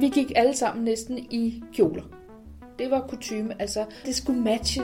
Vi 0.00 0.08
gik 0.08 0.32
alle 0.36 0.56
sammen 0.56 0.84
næsten 0.84 1.18
i 1.18 1.62
kjoler. 1.72 2.02
Det 2.78 2.90
var 2.90 3.06
kutume, 3.08 3.62
altså 3.62 3.84
det 4.06 4.14
skulle 4.14 4.40
matche. 4.40 4.82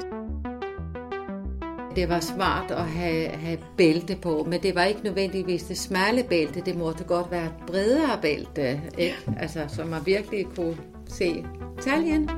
Det 1.97 2.09
var 2.09 2.21
smart 2.21 2.71
at 2.71 2.85
have, 2.85 3.29
have 3.29 3.59
bælte 3.77 4.17
på, 4.23 4.47
men 4.51 4.63
det 4.63 4.75
var 4.75 4.85
ikke 4.85 5.01
nødvendigvis 5.05 5.63
det 5.63 5.79
smalle 5.79 6.23
bælte. 6.23 6.61
Det 6.61 6.77
måtte 6.77 7.05
godt 7.05 7.31
være 7.31 7.47
et 7.47 7.53
bredere 7.67 8.19
bælte, 8.23 8.81
ikke? 8.99 9.17
Altså, 9.39 9.65
så 9.69 9.85
man 9.85 10.01
virkelig 10.07 10.47
kunne 10.57 10.77
se 11.09 11.45
taljen. 11.83 12.31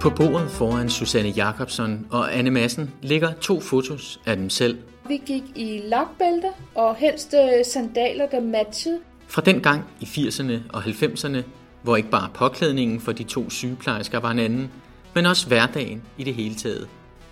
På 0.00 0.10
bordet 0.10 0.50
foran 0.50 0.88
Susanne 0.88 1.28
Jacobsen 1.28 2.06
og 2.10 2.38
Anne 2.38 2.50
Madsen 2.50 2.90
ligger 3.02 3.32
to 3.32 3.60
fotos 3.60 4.20
af 4.26 4.36
dem 4.36 4.50
selv. 4.50 4.78
Vi 5.08 5.22
gik 5.26 5.42
i 5.54 5.80
lakbælter 5.84 6.52
og 6.74 6.96
helst 6.96 7.34
øh, 7.34 7.64
sandaler, 7.64 8.26
der 8.26 8.40
matchede. 8.40 8.98
Fra 9.26 9.42
den 9.42 9.60
gang 9.60 9.84
i 10.00 10.04
80'erne 10.04 10.52
og 10.72 10.82
90'erne, 10.82 11.42
hvor 11.82 11.96
ikke 11.96 12.10
bare 12.10 12.28
påklædningen 12.34 13.00
for 13.00 13.12
de 13.12 13.22
to 13.22 13.50
sygeplejersker 13.50 14.20
var 14.20 14.30
en 14.30 14.38
anden, 14.38 14.70
men 15.14 15.26
også 15.26 15.46
hverdagen 15.48 16.02
i 16.18 16.24
det 16.24 16.34
hele 16.34 16.54
taget. 16.54 16.88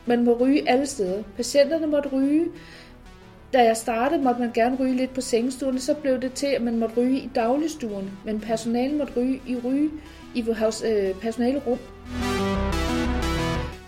Man 0.07 0.25
må 0.25 0.37
ryge 0.41 0.69
alle 0.69 0.87
steder. 0.87 1.23
Patienterne 1.37 1.87
måtte 1.87 2.09
ryge. 2.09 2.47
Da 3.53 3.63
jeg 3.63 3.77
startede, 3.77 4.23
måtte 4.23 4.41
man 4.41 4.53
gerne 4.53 4.77
ryge 4.81 4.97
lidt 4.97 5.15
på 5.15 5.21
sengestuerne, 5.21 5.81
så 5.81 5.95
blev 5.95 6.21
det 6.21 6.33
til, 6.33 6.47
at 6.47 6.63
man 6.63 6.79
måtte 6.79 6.95
ryge 6.97 7.19
i 7.19 7.31
dagligstuen. 7.35 8.11
Men 8.25 8.41
personalet 8.41 8.99
måtte 8.99 9.13
ryge 9.17 9.41
i 9.47 9.57
ryge 9.65 9.91
i 10.35 10.43
vores 10.43 10.85
øh, 10.87 11.15
personalerum. 11.15 11.79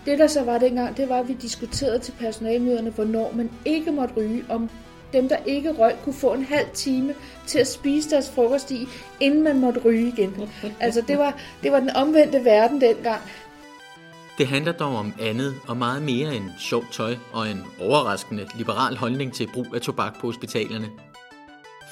Det, 0.07 0.19
der 0.19 0.27
så 0.27 0.43
var 0.43 0.57
dengang, 0.57 0.97
det 0.97 1.09
var, 1.09 1.19
at 1.19 1.27
vi 1.27 1.33
diskuterede 1.33 1.99
til 1.99 2.11
personalmøderne, 2.19 2.89
hvornår 2.89 3.33
man 3.35 3.51
ikke 3.65 3.91
måtte 3.91 4.13
ryge, 4.17 4.45
om 4.49 4.69
dem, 5.13 5.29
der 5.29 5.37
ikke 5.45 5.71
røg, 5.71 5.95
kunne 6.03 6.15
få 6.15 6.33
en 6.33 6.45
halv 6.45 6.67
time 6.73 7.15
til 7.45 7.59
at 7.59 7.67
spise 7.67 8.09
deres 8.09 8.29
frokost 8.29 8.71
i, 8.71 8.87
inden 9.19 9.43
man 9.43 9.59
måtte 9.59 9.79
ryge 9.79 10.07
igen. 10.07 10.49
Altså, 10.79 11.01
det 11.07 11.17
var, 11.17 11.39
det 11.63 11.71
var 11.71 11.79
den 11.79 11.89
omvendte 11.89 12.45
verden 12.45 12.81
dengang. 12.81 13.21
Det 14.37 14.47
handler 14.47 14.71
dog 14.71 14.95
om 14.95 15.13
andet 15.21 15.55
og 15.67 15.77
meget 15.77 16.01
mere 16.01 16.35
end 16.35 16.49
sjovt 16.59 16.93
tøj 16.93 17.15
og 17.33 17.49
en 17.49 17.63
overraskende 17.81 18.47
liberal 18.55 18.97
holdning 18.97 19.33
til 19.33 19.49
brug 19.53 19.67
af 19.75 19.81
tobak 19.81 20.19
på 20.19 20.27
hospitalerne. 20.27 20.87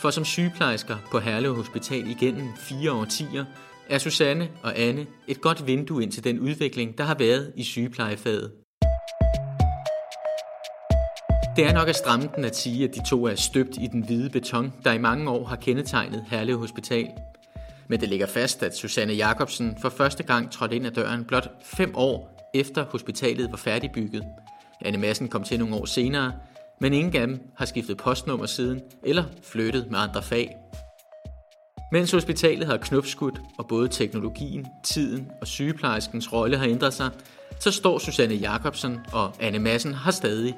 For 0.02 0.10
som 0.10 0.26
sygeplejersker 0.26 0.96
på 1.12 1.20
Herlev 1.20 1.56
Hospital 1.56 2.10
igennem 2.10 2.48
fire 2.58 2.92
årtier, 2.92 3.46
er 3.90 3.98
Susanne 3.98 4.50
og 4.64 4.80
Anne 4.80 5.06
et 5.28 5.42
godt 5.42 5.68
vindue 5.68 6.04
ind 6.04 6.12
til 6.12 6.24
den 6.24 6.40
udvikling, 6.40 6.98
der 6.98 7.04
har 7.04 7.16
været 7.16 7.54
i 7.56 7.64
sygeplejefaget. 7.64 8.52
Det 11.56 11.66
er 11.66 11.74
nok 11.74 11.88
at 11.88 11.96
stramme 11.96 12.30
den 12.36 12.46
at 12.46 12.56
sige, 12.56 12.84
at 12.84 12.96
de 12.96 13.10
to 13.10 13.26
er 13.26 13.36
støbt 13.36 13.78
i 13.82 13.88
den 13.88 14.06
hvide 14.06 14.30
beton, 14.30 14.74
der 14.84 14.92
i 14.92 14.98
mange 14.98 15.30
år 15.30 15.46
har 15.46 15.56
kendetegnet 15.56 16.26
Herlev 16.28 16.58
Hospital. 16.58 17.08
Men 17.88 18.00
det 18.00 18.10
ligger 18.10 18.26
fast, 18.26 18.64
at 18.64 18.78
Susanne 18.78 19.14
Jacobsen 19.14 19.78
for 19.82 19.90
første 19.90 20.24
gang 20.24 20.52
trådte 20.52 20.76
ind 20.76 20.86
ad 20.86 20.92
døren 20.92 21.26
blot 21.26 21.50
fem 21.64 21.92
år 21.96 22.50
efter 22.54 22.86
hospitalet 22.86 23.52
var 23.52 23.58
færdigbygget. 23.58 24.24
Anne 24.82 24.98
Madsen 24.98 25.28
kom 25.28 25.44
til 25.44 25.60
nogle 25.60 25.76
år 25.76 25.86
senere, 25.86 26.34
men 26.82 26.94
ingen 26.94 27.16
af 27.16 27.28
dem 27.28 27.40
har 27.58 27.66
skiftet 27.66 27.98
postnummer 27.98 28.46
siden 28.46 28.82
eller 29.04 29.24
flyttet 29.44 29.88
med 29.92 30.00
andre 30.00 30.24
fag. 30.24 30.56
Mens 31.96 32.12
hospitalet 32.12 32.68
har 32.68 32.78
knopskudt, 32.78 33.42
og 33.58 33.68
både 33.68 33.88
teknologien, 33.88 34.66
tiden 34.84 35.28
og 35.42 35.48
sygeplejerskens 35.48 36.34
rolle 36.34 36.58
har 36.58 36.66
ændret 36.66 36.94
sig, 36.94 37.10
så 37.60 37.72
står 37.72 38.00
Susanne 38.00 38.36
Jacobsen 38.36 39.00
og 39.14 39.32
Anne 39.40 39.60
Madsen 39.60 39.94
her 39.94 40.12
stadig. 40.12 40.56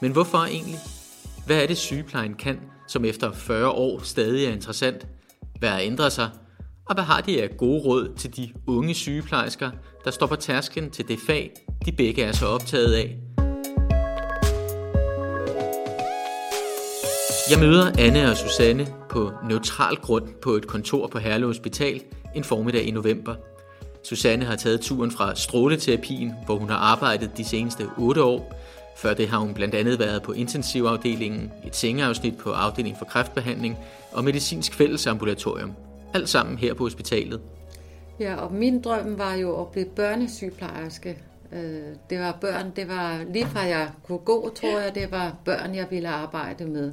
Men 0.00 0.12
hvorfor 0.12 0.38
egentlig? 0.38 0.78
Hvad 1.46 1.62
er 1.62 1.66
det 1.66 1.78
sygeplejen 1.78 2.34
kan, 2.34 2.60
som 2.88 3.04
efter 3.04 3.32
40 3.32 3.68
år 3.68 4.00
stadig 4.02 4.46
er 4.46 4.52
interessant? 4.52 5.06
Hvad 5.58 5.68
har 5.68 5.80
ændret 5.80 6.12
sig? 6.12 6.30
Og 6.88 6.94
hvad 6.94 7.04
har 7.04 7.20
de 7.20 7.42
af 7.42 7.56
gode 7.56 7.82
råd 7.82 8.14
til 8.16 8.36
de 8.36 8.52
unge 8.66 8.94
sygeplejersker, 8.94 9.70
der 10.04 10.10
står 10.10 10.26
på 10.26 10.36
tærsken 10.36 10.90
til 10.90 11.08
det 11.08 11.18
fag, 11.26 11.52
de 11.86 11.92
begge 11.92 12.22
er 12.22 12.32
så 12.32 12.46
optaget 12.46 12.94
af? 12.94 13.19
Jeg 17.50 17.58
møder 17.58 17.92
Anne 17.98 18.30
og 18.30 18.36
Susanne 18.36 18.86
på 19.08 19.32
neutral 19.48 19.96
grund 19.96 20.28
på 20.42 20.50
et 20.50 20.66
kontor 20.66 21.06
på 21.06 21.18
Herlev 21.18 21.46
Hospital 21.46 22.02
en 22.34 22.44
formiddag 22.44 22.82
i 22.82 22.90
november. 22.90 23.34
Susanne 24.02 24.44
har 24.44 24.56
taget 24.56 24.80
turen 24.80 25.10
fra 25.10 25.34
stråleterapien, 25.34 26.32
hvor 26.46 26.56
hun 26.56 26.68
har 26.68 26.76
arbejdet 26.76 27.30
de 27.36 27.44
seneste 27.44 27.86
8 27.98 28.22
år. 28.22 28.54
Før 28.96 29.14
det 29.14 29.28
har 29.28 29.38
hun 29.38 29.54
blandt 29.54 29.74
andet 29.74 29.98
været 29.98 30.22
på 30.22 30.32
intensivafdelingen, 30.32 31.52
et 31.66 31.76
sengeafsnit 31.76 32.38
på 32.38 32.50
afdelingen 32.50 32.98
for 32.98 33.04
kræftbehandling 33.04 33.78
og 34.12 34.24
medicinsk 34.24 34.74
fællesambulatorium. 34.74 35.72
Alt 36.14 36.28
sammen 36.28 36.58
her 36.58 36.74
på 36.74 36.82
hospitalet. 36.82 37.40
Ja, 38.20 38.34
og 38.34 38.52
min 38.52 38.82
drøm 38.82 39.18
var 39.18 39.34
jo 39.34 39.60
at 39.60 39.68
blive 39.68 39.86
børnesygeplejerske. 39.96 41.18
Øh, 41.52 41.82
det 42.10 42.20
var 42.20 42.38
børn, 42.40 42.72
det 42.76 42.88
var 42.88 43.24
lige 43.32 43.46
fra 43.46 43.60
jeg 43.60 43.90
kunne 44.06 44.18
gå, 44.18 44.52
tror 44.54 44.78
jeg, 44.78 44.94
det 44.94 45.10
var 45.10 45.36
børn, 45.44 45.74
jeg 45.74 45.86
ville 45.90 46.08
arbejde 46.08 46.64
med. 46.64 46.92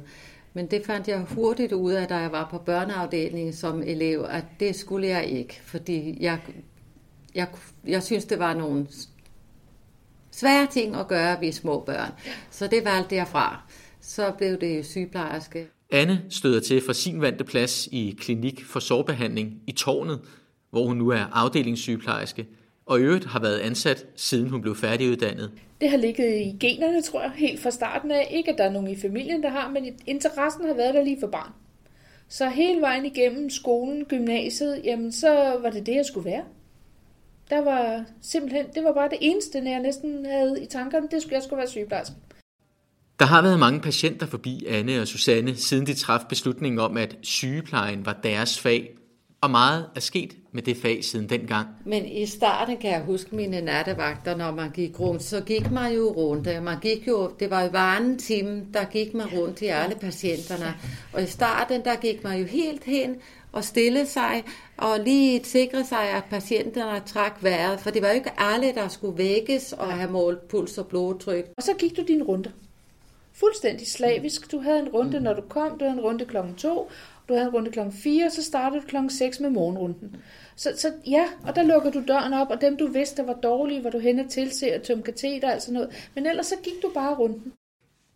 Men 0.58 0.66
det 0.66 0.86
fandt 0.86 1.08
jeg 1.08 1.20
hurtigt 1.20 1.72
ud 1.72 1.92
af, 1.92 2.08
da 2.08 2.16
jeg 2.16 2.32
var 2.32 2.48
på 2.50 2.58
børneafdelingen 2.58 3.52
som 3.52 3.82
elev, 3.82 4.26
at 4.28 4.44
det 4.60 4.76
skulle 4.76 5.06
jeg 5.06 5.26
ikke, 5.26 5.60
fordi 5.64 6.16
jeg, 6.20 6.40
jeg, 7.34 7.48
jeg 7.86 8.02
synes, 8.02 8.24
det 8.24 8.38
var 8.38 8.54
nogle 8.54 8.86
svære 10.30 10.66
ting 10.66 10.96
at 10.96 11.08
gøre 11.08 11.40
ved 11.40 11.52
små 11.52 11.80
børn. 11.80 12.12
Så 12.50 12.66
det 12.66 12.84
valgte 12.84 13.14
jeg 13.14 13.28
fra. 13.28 13.62
Så 14.00 14.32
blev 14.38 14.60
det 14.60 14.86
sygeplejerske. 14.86 15.66
Anne 15.90 16.24
støder 16.30 16.60
til 16.60 16.82
fra 16.86 16.92
sin 16.92 17.20
vante 17.20 17.44
plads 17.44 17.86
i 17.92 18.16
klinik 18.20 18.64
for 18.64 18.80
sårbehandling 18.80 19.62
i 19.66 19.72
Tårnet, 19.72 20.20
hvor 20.70 20.86
hun 20.86 20.96
nu 20.96 21.08
er 21.08 21.24
afdelingssygeplejerske, 21.32 22.46
og 22.88 23.00
i 23.00 23.02
øvrigt 23.02 23.24
har 23.24 23.40
været 23.40 23.58
ansat, 23.58 24.06
siden 24.16 24.48
hun 24.48 24.62
blev 24.62 24.76
færdiguddannet. 24.76 25.50
Det 25.80 25.90
har 25.90 25.96
ligget 25.96 26.34
i 26.34 26.56
generne, 26.60 27.02
tror 27.02 27.22
jeg, 27.22 27.30
helt 27.36 27.60
fra 27.60 27.70
starten 27.70 28.10
af. 28.10 28.28
Ikke, 28.30 28.52
at 28.52 28.58
der 28.58 28.64
er 28.64 28.72
nogen 28.72 28.90
i 28.90 28.96
familien, 28.96 29.42
der 29.42 29.48
har, 29.48 29.70
men 29.70 29.86
interessen 30.06 30.66
har 30.66 30.74
været 30.74 30.94
der 30.94 31.04
lige 31.04 31.20
for 31.20 31.26
barn. 31.26 31.52
Så 32.28 32.48
hele 32.48 32.80
vejen 32.80 33.04
igennem 33.06 33.50
skolen, 33.50 34.04
gymnasiet, 34.04 34.80
jamen 34.84 35.12
så 35.12 35.58
var 35.62 35.70
det 35.70 35.86
det, 35.86 35.94
jeg 35.94 36.04
skulle 36.04 36.30
være. 36.30 36.44
Der 37.50 37.64
var 37.64 38.04
simpelthen, 38.22 38.66
det 38.74 38.84
var 38.84 38.92
bare 38.92 39.08
det 39.08 39.18
eneste, 39.20 39.62
jeg 39.64 39.80
næsten 39.80 40.26
havde 40.26 40.62
i 40.62 40.66
tankerne, 40.66 41.08
det 41.10 41.22
skulle, 41.22 41.34
jeg 41.34 41.42
skulle 41.42 41.58
være 41.58 41.68
sygeplejerske. 41.68 42.14
Der 43.18 43.24
har 43.24 43.42
været 43.42 43.58
mange 43.58 43.80
patienter 43.80 44.26
forbi 44.26 44.66
Anne 44.66 45.00
og 45.00 45.08
Susanne, 45.08 45.56
siden 45.56 45.86
de 45.86 45.94
traf 45.94 46.20
beslutningen 46.28 46.78
om, 46.78 46.96
at 46.96 47.16
sygeplejen 47.22 48.06
var 48.06 48.20
deres 48.22 48.60
fag, 48.60 48.94
og 49.40 49.50
meget 49.50 49.86
er 49.96 50.00
sket 50.00 50.36
med 50.52 50.62
det 50.62 50.76
fag 50.76 51.04
siden 51.04 51.28
dengang. 51.28 51.68
Men 51.84 52.06
i 52.06 52.26
starten 52.26 52.76
kan 52.76 52.90
jeg 52.90 53.00
huske 53.00 53.36
mine 53.36 53.60
nattevagter, 53.60 54.36
når 54.36 54.50
man 54.50 54.70
gik 54.70 55.00
rundt, 55.00 55.22
så 55.22 55.40
gik 55.40 55.70
man 55.70 55.92
jo 55.92 56.12
rundt. 56.12 56.62
Man 56.62 56.80
gik 56.80 57.08
jo, 57.08 57.30
det 57.40 57.50
var 57.50 57.62
jo 57.62 57.70
anden 57.72 58.18
time, 58.18 58.66
der 58.74 58.84
gik 58.84 59.14
man 59.14 59.26
rundt 59.26 59.56
til 59.56 59.66
alle 59.66 59.96
patienterne. 59.96 60.74
Og 61.12 61.22
i 61.22 61.26
starten, 61.26 61.84
der 61.84 61.96
gik 61.96 62.24
man 62.24 62.38
jo 62.38 62.46
helt 62.46 62.84
hen 62.84 63.16
og 63.52 63.64
stille 63.64 64.06
sig, 64.06 64.44
og 64.76 65.00
lige 65.04 65.44
sikre 65.44 65.84
sig, 65.84 66.10
at 66.16 66.24
patienterne 66.30 67.02
trak 67.06 67.38
vejret, 67.42 67.80
for 67.80 67.90
det 67.90 68.02
var 68.02 68.08
jo 68.08 68.14
ikke 68.14 68.40
alle, 68.40 68.74
der 68.74 68.88
skulle 68.88 69.18
vækkes 69.18 69.72
og 69.72 69.92
have 69.92 70.10
målt 70.10 70.48
puls 70.48 70.78
og 70.78 70.86
blodtryk. 70.86 71.44
Og 71.56 71.62
så 71.62 71.74
gik 71.78 71.96
du 71.96 72.02
din 72.08 72.22
runde. 72.22 72.52
Fuldstændig 73.32 73.86
slavisk. 73.86 74.52
Du 74.52 74.58
havde 74.58 74.78
en 74.78 74.88
runde, 74.88 75.20
når 75.20 75.34
du 75.34 75.42
kom, 75.48 75.78
du 75.78 75.84
havde 75.84 75.98
en 75.98 76.04
runde 76.04 76.24
klokken 76.24 76.54
to, 76.54 76.90
du 77.28 77.34
havde 77.34 77.46
en 77.46 77.54
runde 77.54 77.70
klokken 77.70 77.92
4, 77.92 78.30
så 78.30 78.42
startede 78.42 78.80
du 78.80 78.86
klokken 78.86 79.10
6 79.10 79.40
med 79.40 79.50
morgenrunden. 79.50 80.16
Så, 80.56 80.72
så 80.76 80.92
ja, 81.06 81.24
og 81.46 81.56
der 81.56 81.62
lukker 81.62 81.90
du 81.90 82.02
døren 82.08 82.32
op, 82.32 82.50
og 82.50 82.60
dem 82.60 82.76
du 82.76 82.86
vidste, 82.86 83.16
der 83.16 83.26
var 83.26 83.34
dårlige, 83.42 83.84
var 83.84 83.90
du 83.90 83.98
henne 83.98 84.28
til 84.28 84.50
se 84.50 84.74
og 84.74 84.82
tømme 84.82 85.02
kateter 85.02 85.54
og 85.54 85.62
sådan 85.62 85.74
noget. 85.74 86.10
Men 86.14 86.26
ellers 86.26 86.46
så 86.46 86.54
gik 86.62 86.82
du 86.82 86.90
bare 86.94 87.14
runden. 87.14 87.52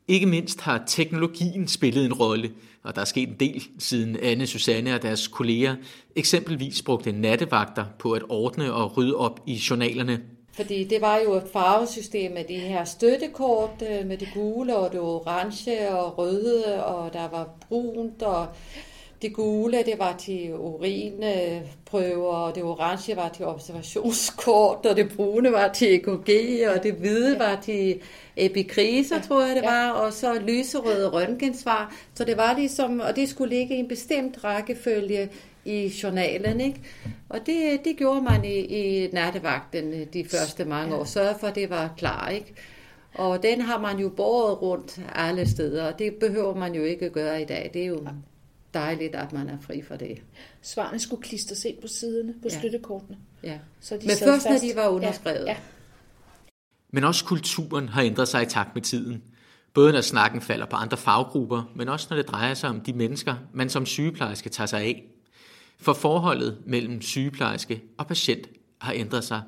Ikke 0.08 0.26
mindst 0.26 0.60
har 0.60 0.84
teknologien 0.86 1.68
spillet 1.68 2.04
en 2.04 2.12
rolle, 2.12 2.50
og 2.82 2.94
der 2.94 3.00
er 3.00 3.04
sket 3.04 3.28
en 3.28 3.36
del 3.40 3.62
siden 3.78 4.16
Anne, 4.22 4.46
Susanne 4.46 4.94
og 4.94 5.02
deres 5.02 5.28
kolleger 5.28 5.76
eksempelvis 6.16 6.82
brugte 6.82 7.12
nattevagter 7.12 7.84
på 7.98 8.12
at 8.12 8.22
ordne 8.28 8.72
og 8.72 8.96
rydde 8.96 9.16
op 9.16 9.40
i 9.46 9.60
journalerne. 9.70 10.20
Fordi 10.52 10.84
det 10.84 11.00
var 11.00 11.18
jo 11.18 11.34
et 11.34 11.48
farvesystem 11.52 12.32
med 12.32 12.44
de 12.44 12.58
her 12.58 12.84
støttekort, 12.84 13.82
øh, 13.90 14.06
med 14.06 14.18
det 14.18 14.28
gule 14.34 14.76
og 14.76 14.92
det 14.92 15.00
orange 15.00 15.90
og 15.90 16.18
røde, 16.18 16.84
og 16.84 17.12
der 17.12 17.28
var 17.28 17.48
brunt 17.68 18.22
og 18.22 18.46
det 19.22 19.32
gule, 19.34 19.76
det 19.86 19.98
var 19.98 20.16
til 20.16 20.54
urinprøver, 20.54 22.34
og 22.34 22.54
det 22.54 22.62
orange 22.62 23.16
var 23.16 23.28
til 23.28 23.46
observationskort, 23.46 24.86
og 24.86 24.96
det 24.96 25.12
brune 25.16 25.52
var 25.52 25.68
til 25.68 25.94
EKG, 25.94 26.30
og 26.76 26.82
det 26.82 26.94
hvide 26.94 27.38
var 27.38 27.58
til 27.62 28.00
epikriser, 28.36 29.16
ja. 29.16 29.22
tror 29.22 29.46
jeg 29.46 29.56
det 29.56 29.64
var, 29.64 29.90
og 29.90 30.12
så 30.12 30.34
lyserøde 30.34 31.08
røntgensvar. 31.08 31.94
Så 32.14 32.24
det 32.24 32.36
var 32.36 32.56
ligesom, 32.58 33.00
og 33.00 33.16
det 33.16 33.28
skulle 33.28 33.56
ligge 33.56 33.76
i 33.76 33.78
en 33.78 33.88
bestemt 33.88 34.44
rækkefølge 34.44 35.28
i 35.64 35.92
journalen, 36.02 36.60
ikke? 36.60 36.80
Og 37.28 37.38
det, 37.46 37.80
det 37.84 37.96
gjorde 37.96 38.22
man 38.22 38.44
i, 38.44 38.58
i 38.58 39.08
nattevagten 39.12 40.04
de 40.12 40.24
første 40.24 40.64
mange 40.64 40.94
år, 40.94 41.04
sørge 41.04 41.34
for, 41.40 41.46
at 41.46 41.54
det 41.54 41.70
var 41.70 41.94
klar, 41.98 42.28
ikke? 42.28 42.54
Og 43.14 43.42
den 43.42 43.60
har 43.60 43.80
man 43.80 43.98
jo 43.98 44.08
båret 44.08 44.62
rundt 44.62 45.00
alle 45.14 45.50
steder, 45.50 45.92
og 45.92 45.98
det 45.98 46.14
behøver 46.14 46.54
man 46.54 46.74
jo 46.74 46.82
ikke 46.82 47.10
gøre 47.10 47.42
i 47.42 47.44
dag. 47.44 47.70
Det 47.74 47.82
er 47.82 47.86
jo 47.86 48.06
dejligt, 48.74 49.14
at 49.14 49.32
man 49.32 49.48
er 49.48 49.58
fri 49.60 49.82
for 49.82 49.96
det. 49.96 50.22
Svarene 50.62 50.98
skulle 50.98 51.22
klistres 51.22 51.64
ind 51.64 51.80
på 51.80 51.86
siderne, 51.88 52.32
på 52.42 52.48
Ja. 52.50 52.58
støttekortene. 52.58 53.18
Ja. 53.42 53.58
Så 53.80 53.94
de 53.94 54.00
Men 54.06 54.16
først, 54.16 54.44
når 54.46 54.52
fast. 54.52 54.62
de 54.64 54.72
var 54.76 54.88
underskrevet. 54.88 55.44
Ja, 55.46 55.50
ja. 55.50 55.56
Men 56.92 57.04
også 57.04 57.24
kulturen 57.24 57.88
har 57.88 58.02
ændret 58.02 58.28
sig 58.28 58.42
i 58.42 58.46
takt 58.46 58.74
med 58.74 58.82
tiden. 58.82 59.22
Både 59.74 59.92
når 59.92 60.00
snakken 60.00 60.40
falder 60.40 60.66
på 60.66 60.76
andre 60.76 60.96
faggrupper, 60.96 61.72
men 61.76 61.88
også 61.88 62.06
når 62.10 62.16
det 62.16 62.28
drejer 62.28 62.54
sig 62.54 62.70
om 62.70 62.80
de 62.80 62.92
mennesker, 62.92 63.34
man 63.52 63.70
som 63.70 63.86
sygeplejerske 63.86 64.48
tager 64.48 64.66
sig 64.66 64.80
af. 64.80 65.04
For 65.80 65.92
forholdet 65.92 66.58
mellem 66.66 67.00
sygeplejerske 67.02 67.82
og 67.98 68.06
patient 68.06 68.48
har 68.80 68.92
ændret 68.92 69.24
sig. 69.24 69.42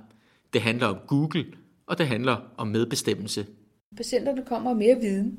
Det 0.53 0.63
handler 0.63 0.87
om 0.87 0.97
Google, 1.07 1.45
og 1.87 1.99
det 1.99 2.07
handler 2.09 2.37
om 2.57 2.67
medbestemmelse. 2.69 3.47
Patienterne 3.97 4.45
kommer 4.47 4.75
med 4.75 4.87
mere 4.87 5.01
viden. 5.01 5.39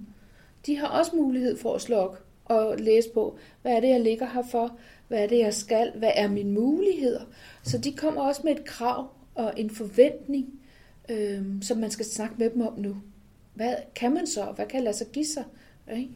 De 0.65 0.75
har 0.77 0.87
også 0.87 1.11
mulighed 1.15 1.57
for 1.61 1.75
at 1.75 1.81
slå 1.81 1.95
op 1.95 2.24
og 2.45 2.77
læse 2.79 3.09
på, 3.09 3.37
hvad 3.61 3.71
er 3.71 3.79
det, 3.79 3.89
jeg 3.89 4.01
ligger 4.01 4.27
her 4.29 4.43
for? 4.51 4.77
Hvad 5.07 5.23
er 5.23 5.27
det, 5.27 5.39
jeg 5.39 5.53
skal? 5.53 5.91
Hvad 5.95 6.11
er 6.15 6.27
mine 6.27 6.51
muligheder? 6.51 7.21
Så 7.63 7.77
de 7.77 7.91
kommer 7.91 8.21
også 8.21 8.41
med 8.43 8.51
et 8.51 8.65
krav 8.65 9.07
og 9.35 9.53
en 9.57 9.69
forventning, 9.69 10.59
øh, 11.09 11.41
som 11.61 11.77
man 11.77 11.91
skal 11.91 12.05
snakke 12.05 12.35
med 12.37 12.49
dem 12.49 12.61
om 12.61 12.79
nu. 12.79 12.95
Hvad 13.53 13.75
kan 13.95 14.13
man 14.13 14.27
så? 14.27 14.45
Hvad 14.55 14.65
kan 14.65 14.83
lade 14.83 14.97
sig 14.97 15.07
give 15.07 15.25
sig? 15.25 15.43
Ikke? 15.97 16.09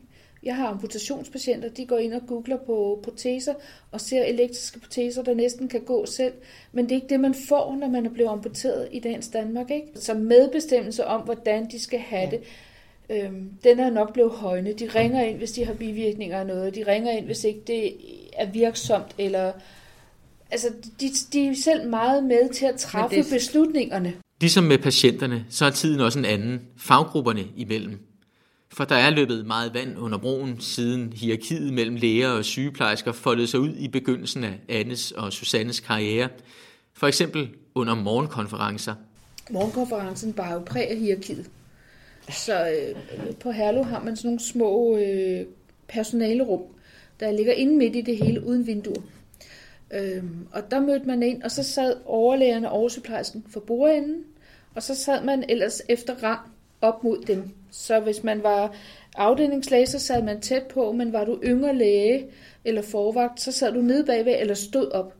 Jeg 0.43 0.55
har 0.55 0.67
amputationspatienter, 0.67 1.69
de 1.69 1.85
går 1.85 1.97
ind 1.97 2.13
og 2.13 2.21
googler 2.27 2.57
på 2.57 2.99
proteser 3.03 3.53
og 3.91 4.01
ser 4.01 4.23
elektriske 4.23 4.79
proteser, 4.79 5.23
der 5.23 5.33
næsten 5.33 5.67
kan 5.67 5.81
gå 5.81 6.05
selv. 6.05 6.33
Men 6.71 6.85
det 6.85 6.91
er 6.91 6.95
ikke 6.95 7.09
det, 7.09 7.19
man 7.19 7.33
får, 7.33 7.75
når 7.75 7.87
man 7.87 8.05
er 8.05 8.09
blevet 8.09 8.29
amputeret 8.29 8.89
i 8.91 8.99
dagens 8.99 9.27
Danmark. 9.27 9.71
Ikke? 9.71 9.87
Så 9.95 10.13
medbestemmelse 10.13 11.05
om, 11.05 11.21
hvordan 11.21 11.71
de 11.71 11.79
skal 11.79 11.99
have 11.99 12.31
det, 12.31 12.43
øhm, 13.09 13.49
den 13.63 13.79
er 13.79 13.89
nok 13.89 14.13
blevet 14.13 14.31
højne. 14.31 14.73
De 14.73 14.89
ringer 14.95 15.23
ind, 15.23 15.37
hvis 15.37 15.51
de 15.51 15.65
har 15.65 15.73
bivirkninger 15.73 16.39
af 16.39 16.45
noget. 16.47 16.75
De 16.75 16.83
ringer 16.87 17.11
ind, 17.11 17.25
hvis 17.25 17.43
ikke 17.43 17.61
det 17.67 17.93
er 18.33 18.51
virksomt. 18.51 19.07
Eller, 19.17 19.51
altså, 20.51 20.67
de, 21.01 21.09
de 21.33 21.47
er 21.47 21.55
selv 21.63 21.89
meget 21.89 22.23
med 22.23 22.53
til 22.53 22.65
at 22.65 22.75
træffe 22.75 23.15
det- 23.15 23.25
det... 23.25 23.33
beslutningerne. 23.33 24.13
Ligesom 24.41 24.63
med 24.63 24.77
patienterne, 24.77 25.45
så 25.49 25.65
er 25.65 25.69
tiden 25.69 25.99
også 25.99 26.19
en 26.19 26.25
anden, 26.25 26.61
faggrupperne 26.77 27.43
imellem. 27.57 27.99
For 28.73 28.83
der 28.85 28.95
er 28.95 29.09
løbet 29.09 29.45
meget 29.45 29.73
vand 29.73 29.97
under 29.97 30.17
broen, 30.17 30.59
siden 30.59 31.13
hierarkiet 31.15 31.73
mellem 31.73 31.95
læger 31.95 32.29
og 32.29 32.45
sygeplejersker 32.45 33.11
foldede 33.11 33.47
sig 33.47 33.59
ud 33.59 33.69
i 33.75 33.87
begyndelsen 33.87 34.43
af 34.43 34.53
Annes 34.69 35.11
og 35.11 35.33
Susannes 35.33 35.79
karriere. 35.79 36.29
For 36.93 37.07
eksempel 37.07 37.49
under 37.75 37.95
morgenkonferencer. 37.95 38.95
Morgenkonferencen 39.51 40.33
bare 40.33 40.53
jo 40.53 40.59
præg 40.59 40.89
af 40.89 40.97
hierarkiet. 40.97 41.49
Så 42.29 42.69
øh, 42.69 42.95
på 43.35 43.51
Herlev 43.51 43.83
har 43.83 44.03
man 44.03 44.15
sådan 44.15 44.27
nogle 44.27 44.39
små 44.39 44.97
øh, 44.97 45.45
personalerum, 45.87 46.61
der 47.19 47.31
ligger 47.31 47.53
inde 47.53 47.75
midt 47.75 47.95
i 47.95 48.01
det 48.01 48.17
hele 48.17 48.45
uden 48.45 48.67
vinduer. 48.67 49.01
Øhm, 49.91 50.47
og 50.51 50.71
der 50.71 50.79
mødte 50.79 51.05
man 51.05 51.23
ind, 51.23 51.43
og 51.43 51.51
så 51.51 51.63
sad 51.63 51.95
overlægerne 52.05 52.69
og 52.69 52.79
oversygeplejersken 52.79 53.45
for 53.49 53.59
bordenden, 53.59 54.23
og 54.75 54.83
så 54.83 54.95
sad 54.95 55.23
man 55.23 55.43
ellers 55.49 55.81
efter 55.89 56.23
rang 56.23 56.39
op 56.81 57.03
mod 57.03 57.23
dem. 57.27 57.49
Så 57.71 57.99
hvis 57.99 58.23
man 58.23 58.43
var 58.43 58.75
afdelingslæge, 59.15 59.85
så 59.85 59.99
sad 59.99 60.23
man 60.23 60.41
tæt 60.41 60.63
på, 60.63 60.91
men 60.91 61.13
var 61.13 61.25
du 61.25 61.39
yngre 61.43 61.75
læge 61.75 62.27
eller 62.65 62.81
forvagt, 62.81 63.41
så 63.41 63.51
sad 63.51 63.73
du 63.73 63.81
nede 63.81 64.05
bagved 64.05 64.35
eller 64.39 64.53
stod 64.53 64.91
op. 64.91 65.13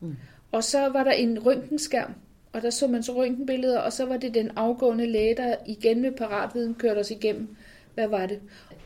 Mm. 0.00 0.16
Og 0.52 0.64
så 0.64 0.88
var 0.88 1.04
der 1.04 1.12
en 1.12 1.46
røntgenskærm, 1.46 2.14
og 2.52 2.62
der 2.62 2.70
så 2.70 2.86
man 2.86 3.02
så 3.02 3.12
røntgenbilleder, 3.12 3.78
og 3.80 3.92
så 3.92 4.06
var 4.06 4.16
det 4.16 4.34
den 4.34 4.50
afgående 4.56 5.06
læge, 5.06 5.36
der 5.36 5.56
igen 5.66 6.00
med 6.00 6.12
paratviden 6.12 6.74
kørte 6.74 6.98
os 6.98 7.10
igennem. 7.10 7.56
Hvad 7.94 8.08
var 8.08 8.26
det? 8.26 8.40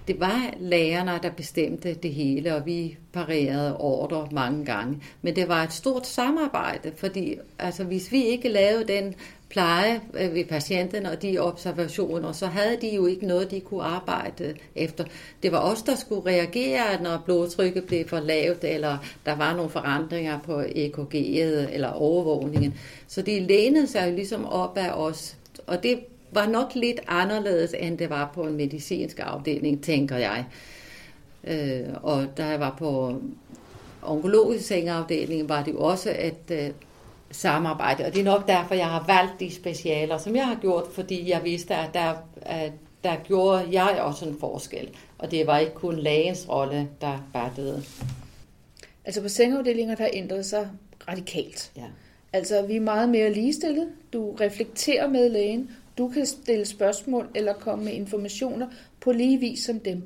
Det 0.08 0.20
var 0.20 0.55
lærerne, 0.61 1.19
der 1.23 1.31
bestemte 1.31 1.94
det 1.94 2.14
hele, 2.14 2.55
og 2.55 2.67
vi 2.67 2.99
parerede 3.12 3.76
ordre 3.76 4.29
mange 4.32 4.64
gange. 4.64 5.03
Men 5.23 5.37
det 5.37 5.49
var 5.49 5.62
et 5.62 5.73
stort 5.73 6.06
samarbejde, 6.06 6.93
fordi 6.97 7.38
altså, 7.58 7.85
hvis 7.85 8.12
vi 8.12 8.25
ikke 8.25 8.49
lavede 8.49 8.85
den 8.88 9.14
pleje 9.49 10.00
øh, 10.14 10.35
ved 10.35 10.44
patienten 10.44 11.06
og 11.06 11.23
de 11.23 11.38
observationer, 11.38 12.32
så 12.32 12.47
havde 12.47 12.76
de 12.81 12.94
jo 12.94 13.06
ikke 13.06 13.26
noget, 13.26 13.50
de 13.50 13.61
kunne 13.61 13.82
arbejde 13.82 14.55
efter. 14.75 15.05
Det 15.43 15.52
var 15.52 15.59
os, 15.59 15.82
der 15.82 15.94
skulle 15.94 16.26
reagere, 16.26 17.02
når 17.02 17.23
blodtrykket 17.25 17.85
blev 17.85 18.09
for 18.09 18.20
lavt, 18.20 18.64
eller 18.64 18.99
der 19.26 19.35
var 19.35 19.56
nogle 19.56 19.70
forandringer 19.70 20.38
på 20.41 20.61
EKG'et 20.61 21.75
eller 21.75 21.88
overvågningen. 21.88 22.75
Så 23.06 23.23
de 23.23 23.41
lænede 23.41 23.87
sig 23.87 24.11
jo 24.11 24.14
ligesom 24.14 24.44
op 24.44 24.79
af 24.79 24.91
os, 24.91 25.37
og 25.67 25.82
det 25.82 25.99
var 26.31 26.46
nok 26.46 26.75
lidt 26.75 27.00
anderledes, 27.08 27.75
end 27.78 27.99
det 27.99 28.11
var 28.11 28.31
på 28.34 28.43
en 28.43 28.56
medicinsk 28.56 29.20
afdeling, 29.23 29.82
tænker 29.82 30.17
jeg. 30.17 30.44
Øh, 31.44 31.88
og 32.02 32.26
da 32.37 32.46
jeg 32.46 32.61
var 32.61 32.75
på 32.78 33.20
onkologisk 34.02 34.67
sengeafdeling, 34.67 35.49
var 35.49 35.62
det 35.62 35.73
jo 35.73 35.81
også 35.81 36.17
et 36.19 36.50
øh, 36.50 36.70
samarbejde. 37.31 38.05
Og 38.05 38.12
det 38.12 38.20
er 38.20 38.25
nok 38.25 38.49
derfor, 38.49 38.75
jeg 38.75 38.87
har 38.87 39.05
valgt 39.06 39.40
de 39.40 39.55
specialer, 39.55 40.19
som 40.19 40.37
jeg 40.37 40.46
har 40.46 40.55
gjort, 40.55 40.84
fordi 40.93 41.31
jeg 41.31 41.44
vidste, 41.44 41.75
at 41.75 41.94
der, 41.94 42.14
at 42.43 42.73
der 43.05 43.17
gjorde 43.25 43.64
jeg 43.73 44.00
også 44.00 44.25
en 44.25 44.37
forskel. 44.40 44.88
Og 45.19 45.31
det 45.31 45.46
var 45.46 45.58
ikke 45.58 45.75
kun 45.75 45.99
lægens 45.99 46.49
rolle, 46.49 46.88
der 47.00 47.28
battede. 47.32 47.82
Altså 49.05 49.23
på 49.23 49.28
sengeafdelinger, 49.28 49.94
der 49.94 50.08
ændret 50.12 50.46
sig 50.46 50.69
radikalt. 51.08 51.73
Ja. 51.76 51.84
Altså, 52.32 52.62
vi 52.62 52.76
er 52.76 52.81
meget 52.81 53.08
mere 53.08 53.32
ligestillet. 53.32 53.88
Du 54.12 54.34
reflekterer 54.34 55.08
med 55.08 55.28
lægen. 55.28 55.70
Du 55.99 56.09
kan 56.09 56.27
stille 56.27 56.67
spørgsmål 56.67 57.29
eller 57.35 57.53
komme 57.53 57.85
med 57.85 57.93
informationer 57.93 58.69
på 59.01 59.13
lige 59.13 59.41
vis 59.41 59.65
som 59.65 59.81
dem. 59.81 60.03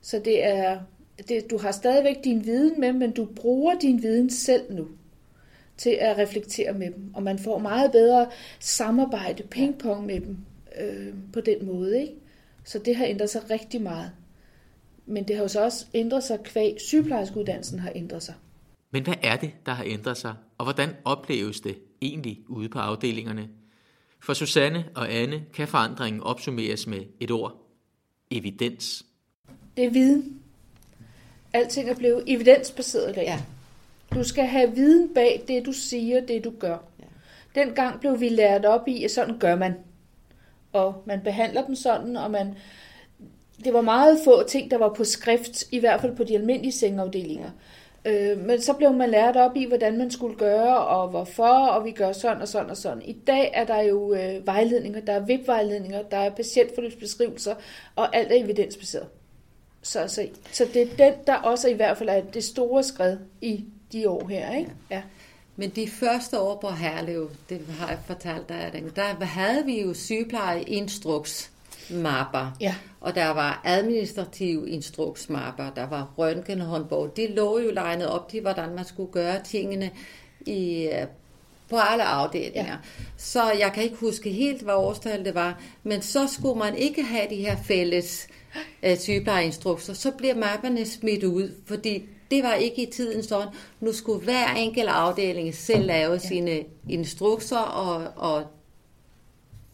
Så 0.00 0.20
det 0.24 0.44
er, 0.44 0.80
det, 1.28 1.50
du 1.50 1.58
har 1.58 1.72
stadigvæk 1.72 2.24
din 2.24 2.44
viden 2.44 2.80
med, 2.80 2.92
men 2.92 3.12
du 3.12 3.24
bruger 3.24 3.78
din 3.78 4.02
viden 4.02 4.30
selv 4.30 4.74
nu 4.74 4.88
til 5.76 5.90
at 6.00 6.18
reflektere 6.18 6.72
med 6.72 6.86
dem. 6.86 7.10
Og 7.14 7.22
man 7.22 7.38
får 7.38 7.58
meget 7.58 7.92
bedre 7.92 8.30
samarbejde, 8.60 9.42
pingpong 9.42 10.06
med 10.06 10.20
dem 10.20 10.36
øh, 10.80 11.14
på 11.32 11.40
den 11.40 11.66
måde. 11.66 12.00
Ikke? 12.00 12.14
Så 12.64 12.78
det 12.78 12.96
har 12.96 13.06
ændret 13.06 13.30
sig 13.30 13.50
rigtig 13.50 13.82
meget. 13.82 14.10
Men 15.06 15.28
det 15.28 15.36
har 15.36 15.42
jo 15.42 15.48
så 15.48 15.64
også 15.64 15.86
ændret 15.94 16.24
sig, 16.24 16.42
kvæg 16.42 16.76
sygeplejerskeuddannelsen 16.80 17.78
har 17.78 17.92
ændret 17.94 18.22
sig. 18.22 18.34
Men 18.90 19.02
hvad 19.02 19.14
er 19.22 19.36
det, 19.36 19.50
der 19.66 19.72
har 19.72 19.84
ændret 19.86 20.16
sig, 20.16 20.34
og 20.58 20.64
hvordan 20.64 20.88
opleves 21.04 21.60
det 21.60 21.78
egentlig 22.02 22.38
ude 22.48 22.68
på 22.68 22.78
afdelingerne? 22.78 23.48
For 24.20 24.34
Susanne 24.34 24.84
og 24.94 25.12
Anne 25.12 25.44
kan 25.54 25.68
forandringen 25.68 26.22
opsummeres 26.22 26.86
med 26.86 27.00
et 27.20 27.30
ord. 27.30 27.62
Evidens. 28.30 29.04
Det 29.76 29.84
er 29.84 29.90
viden. 29.90 30.42
Alting 31.52 31.90
er 31.90 31.94
blevet 31.94 32.24
evidensbaseret 32.26 33.10
i 33.10 33.14
dag. 33.14 33.24
Ja. 33.24 33.42
Du 34.14 34.24
skal 34.24 34.46
have 34.46 34.74
viden 34.74 35.14
bag 35.14 35.44
det, 35.48 35.66
du 35.66 35.72
siger, 35.72 36.20
det 36.20 36.44
du 36.44 36.52
gør. 36.58 36.78
Ja. 36.98 37.04
Dengang 37.60 38.00
blev 38.00 38.20
vi 38.20 38.28
lært 38.28 38.64
op 38.64 38.88
i, 38.88 39.04
at 39.04 39.10
sådan 39.10 39.38
gør 39.38 39.56
man. 39.56 39.74
Og 40.72 41.02
man 41.06 41.20
behandler 41.24 41.66
dem 41.66 41.74
sådan, 41.74 42.16
og 42.16 42.30
man... 42.30 42.54
Det 43.64 43.72
var 43.72 43.80
meget 43.80 44.18
få 44.24 44.42
ting, 44.48 44.70
der 44.70 44.78
var 44.78 44.94
på 44.94 45.04
skrift, 45.04 45.64
i 45.72 45.78
hvert 45.78 46.00
fald 46.00 46.16
på 46.16 46.24
de 46.24 46.34
almindelige 46.34 46.72
sengeafdelinger. 46.72 47.50
Øh, 48.06 48.38
men 48.38 48.62
så 48.62 48.72
blev 48.72 48.92
man 48.92 49.10
lært 49.10 49.36
op 49.36 49.56
i, 49.56 49.64
hvordan 49.64 49.98
man 49.98 50.10
skulle 50.10 50.36
gøre, 50.36 50.78
og 50.78 51.08
hvorfor, 51.08 51.66
og 51.66 51.84
vi 51.84 51.90
gør 51.90 52.12
sådan 52.12 52.42
og 52.42 52.48
sådan 52.48 52.70
og 52.70 52.76
sådan. 52.76 53.02
I 53.02 53.12
dag 53.12 53.50
er 53.54 53.64
der 53.64 53.80
jo 53.80 54.14
øh, 54.14 54.46
vejledninger, 54.46 55.00
der 55.00 55.12
er 55.12 55.20
VIP-vejledninger, 55.20 56.02
der 56.02 56.16
er 56.16 56.30
patientforløbsbeskrivelser, 56.30 57.54
og 57.96 58.16
alt 58.16 58.32
er 58.32 58.36
evidensbaseret. 58.36 59.06
Så, 59.82 60.08
så, 60.08 60.28
så 60.52 60.66
det 60.74 60.82
er 60.82 60.96
den, 60.96 61.14
der 61.26 61.34
også 61.34 61.68
i 61.68 61.72
hvert 61.72 61.98
fald 61.98 62.08
er 62.08 62.20
det 62.20 62.44
store 62.44 62.82
skridt 62.82 63.18
i 63.40 63.64
de 63.92 64.08
år 64.08 64.28
her, 64.28 64.56
ikke? 64.56 64.70
Ja. 64.90 65.02
Men 65.56 65.70
de 65.70 65.88
første 65.88 66.40
år 66.40 66.56
på 66.60 66.68
Herlev, 66.68 67.30
det 67.48 67.60
har 67.78 67.88
jeg 67.88 67.98
fortalt 68.06 68.48
dig, 68.48 68.82
der 68.96 69.24
havde 69.24 69.64
vi 69.64 69.82
jo 69.82 69.94
sygeplejeinstruksmapper. 71.86 72.56
Ja. 72.60 72.74
Og 73.00 73.14
der 73.14 73.28
var 73.28 73.60
administrative 73.64 74.70
instruksmapper, 74.70 75.70
der 75.70 75.88
var 75.88 76.12
røntgenhåndbog. 76.18 77.16
De 77.16 77.34
lå 77.34 77.58
jo 77.58 77.70
legnet 77.70 78.08
op 78.08 78.28
til, 78.28 78.40
hvordan 78.40 78.74
man 78.74 78.84
skulle 78.84 79.12
gøre 79.12 79.42
tingene 79.44 79.90
i, 80.46 80.88
øh, 80.92 81.06
på 81.70 81.76
alle 81.76 82.04
afdelinger. 82.04 82.66
Ja. 82.66 82.76
Så 83.16 83.50
jeg 83.58 83.72
kan 83.72 83.82
ikke 83.82 83.96
huske 83.96 84.30
helt, 84.30 84.62
hvad 84.62 84.74
årstal 84.74 85.24
det 85.24 85.34
var, 85.34 85.60
men 85.82 86.02
så 86.02 86.26
skulle 86.26 86.58
man 86.58 86.76
ikke 86.76 87.02
have 87.02 87.26
de 87.30 87.36
her 87.36 87.56
fælles 87.64 88.28
øh, 88.82 88.98
sygeplejeinstrukser. 88.98 89.94
Så 89.94 90.10
bliver 90.10 90.34
mapperne 90.34 90.86
smidt 90.86 91.24
ud, 91.24 91.50
fordi 91.66 92.02
det 92.30 92.42
var 92.42 92.54
ikke 92.54 92.88
i 92.88 92.90
tiden 92.90 93.22
sådan. 93.22 93.48
Nu 93.80 93.92
skulle 93.92 94.24
hver 94.24 94.54
enkelt 94.54 94.88
afdeling 94.88 95.54
selv 95.54 95.86
lave 95.86 96.12
ja. 96.12 96.18
sine 96.18 96.64
instrukser 96.88 97.58
og, 97.58 98.06
og 98.16 98.44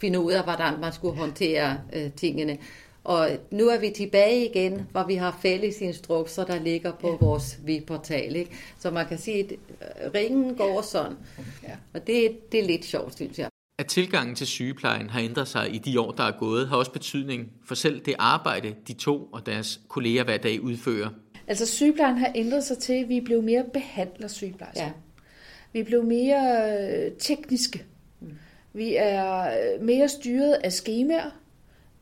finde 0.03 0.21
ud 0.21 0.33
af, 0.33 0.45
hvordan 0.45 0.81
man 0.81 0.93
skulle 0.93 1.19
håndtere 1.19 1.81
øh, 1.93 2.13
tingene. 2.13 2.59
Og 3.05 3.29
nu 3.51 3.69
er 3.69 3.79
vi 3.79 3.91
tilbage 3.91 4.51
igen, 4.51 4.87
hvor 4.93 5.07
vi 5.07 5.15
har 5.15 5.39
fælles 5.43 5.81
instrukser, 5.81 6.45
der 6.45 6.61
ligger 6.61 6.93
på 6.93 7.09
ja. 7.09 7.27
vores 7.27 7.59
vi-portal. 7.65 8.37
Ikke? 8.37 8.51
Så 8.79 8.91
man 8.91 9.07
kan 9.07 9.19
sige, 9.19 9.39
at 9.39 9.53
øh, 9.53 10.11
ringen 10.15 10.55
går 10.55 10.83
sådan. 10.83 11.17
Ja. 11.63 11.77
Og 11.95 12.07
det, 12.07 12.53
det 12.53 12.61
er 12.61 12.67
lidt 12.67 12.85
sjovt, 12.85 13.17
synes 13.17 13.39
jeg. 13.39 13.49
At 13.79 13.87
tilgangen 13.87 14.35
til 14.35 14.47
sygeplejen 14.47 15.11
har 15.11 15.21
ændret 15.21 15.49
sig 15.49 15.75
i 15.75 15.79
de 15.79 16.01
år, 16.01 16.13
der 16.13 16.25
er 16.25 16.39
gået, 16.39 16.69
har 16.69 16.77
også 16.77 16.93
betydning 16.93 17.53
for 17.67 17.75
selv 17.75 18.01
det 18.01 18.15
arbejde, 18.19 18.75
de 18.89 18.93
to 18.93 19.25
og 19.33 19.47
deres 19.47 19.81
kolleger 19.89 20.25
hver 20.25 20.37
dag 20.37 20.61
udfører. 20.61 21.09
Altså 21.47 21.67
sygeplejen 21.67 22.19
har 22.19 22.33
ændret 22.35 22.65
sig 22.65 22.79
til, 22.79 22.93
at 22.93 23.09
vi 23.09 23.21
blev 23.21 23.43
mere 23.43 23.65
behandlersygeplejersker. 23.73 24.85
Ja. 24.85 24.93
Vi 25.73 25.83
blev 25.83 26.05
mere 26.05 26.67
øh, 26.81 27.13
tekniske. 27.19 27.85
Vi 28.73 28.97
er 28.97 29.43
øh, 29.43 29.83
mere 29.83 30.09
styret 30.09 30.53
af 30.65 30.73
skemaer, 30.73 31.41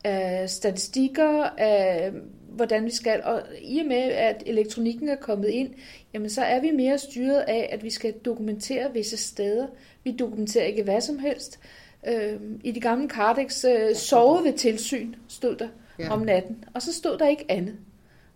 af 0.03 0.49
statistikker, 0.49 1.43
af 1.57 2.11
hvordan 2.49 2.85
vi 2.85 2.91
skal. 2.91 3.23
Og 3.23 3.41
i 3.61 3.79
og 3.79 3.85
med, 3.85 3.97
at 4.01 4.43
elektronikken 4.45 5.09
er 5.09 5.15
kommet 5.15 5.49
ind, 5.49 5.69
jamen 6.13 6.29
så 6.29 6.41
er 6.41 6.59
vi 6.59 6.71
mere 6.71 6.97
styret 6.97 7.39
af, 7.39 7.69
at 7.71 7.83
vi 7.83 7.89
skal 7.89 8.13
dokumentere 8.13 8.93
visse 8.93 9.17
steder. 9.17 9.67
Vi 10.03 10.11
dokumenterer 10.11 10.65
ikke 10.65 10.83
hvad 10.83 11.01
som 11.01 11.19
helst. 11.19 11.59
Øh, 12.07 12.39
I 12.63 12.71
de 12.71 12.79
gamle 12.79 13.09
Cardex 13.09 13.65
øh, 13.65 13.95
sove 13.95 14.43
ved 14.43 14.53
tilsyn, 14.53 15.13
stod 15.27 15.55
der 15.55 15.67
Ja. 15.99 16.05
ja. 16.05 16.11
om 16.11 16.21
natten. 16.21 16.63
Og 16.73 16.81
så 16.81 16.93
stod 16.93 17.17
der 17.17 17.27
ikke 17.27 17.45
andet. 17.49 17.75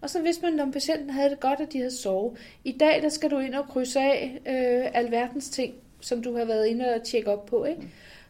Og 0.01 0.09
så 0.09 0.21
vidste 0.21 0.45
man, 0.45 0.59
om 0.59 0.71
patienten 0.71 1.09
havde 1.09 1.29
det 1.29 1.39
godt, 1.39 1.59
at 1.59 1.73
de 1.73 1.77
havde 1.77 1.97
sovet. 1.97 2.37
I 2.63 2.71
dag, 2.79 3.01
der 3.01 3.09
skal 3.09 3.31
du 3.31 3.39
ind 3.39 3.53
og 3.55 3.67
krydse 3.67 3.99
af 3.99 4.39
øh, 4.47 4.91
alverdens 4.93 5.49
ting, 5.49 5.73
som 5.99 6.23
du 6.23 6.37
har 6.37 6.45
været 6.45 6.65
inde 6.67 6.93
og 6.95 7.03
tjekke 7.03 7.31
op 7.31 7.45
på. 7.45 7.63
Ikke? 7.63 7.81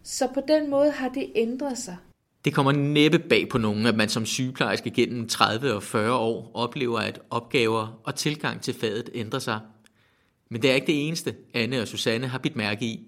Så 0.05 0.27
på 0.33 0.41
den 0.47 0.69
måde 0.69 0.91
har 0.91 1.09
det 1.09 1.31
ændret 1.35 1.77
sig. 1.77 1.97
Det 2.45 2.53
kommer 2.53 2.71
næppe 2.71 3.19
bag 3.19 3.49
på 3.49 3.57
nogen, 3.57 3.85
at 3.85 3.95
man 3.95 4.09
som 4.09 4.25
sygeplejerske 4.25 4.91
gennem 4.91 5.27
30 5.27 5.73
og 5.73 5.83
40 5.83 6.13
år 6.13 6.51
oplever, 6.53 6.99
at 6.99 7.19
opgaver 7.29 8.01
og 8.03 8.15
tilgang 8.15 8.61
til 8.61 8.73
faget 8.73 9.09
ændrer 9.13 9.39
sig. 9.39 9.59
Men 10.49 10.61
det 10.61 10.71
er 10.71 10.75
ikke 10.75 10.87
det 10.87 11.07
eneste, 11.07 11.35
Anne 11.53 11.81
og 11.81 11.87
Susanne 11.87 12.27
har 12.27 12.37
bidt 12.37 12.55
mærke 12.55 12.85
i. 12.85 13.07